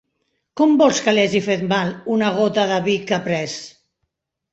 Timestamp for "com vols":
0.59-1.01